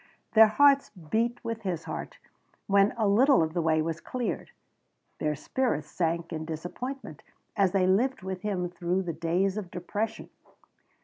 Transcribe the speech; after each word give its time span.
Their 0.33 0.47
hearts 0.47 0.89
beat 0.89 1.43
with 1.43 1.61
his 1.61 1.83
heart 1.83 2.17
when 2.65 2.91
a 2.97 3.07
little 3.07 3.43
of 3.43 3.53
the 3.53 3.61
way 3.61 3.83
was 3.83 4.01
cleared; 4.01 4.49
their 5.19 5.35
spirits 5.35 5.91
sank 5.91 6.33
in 6.33 6.43
disappointment 6.43 7.21
as 7.55 7.71
they 7.71 7.85
lived 7.85 8.23
with 8.23 8.41
him 8.41 8.67
through 8.67 9.03
the 9.03 9.13
days 9.13 9.57
of 9.57 9.69
depression. 9.69 10.31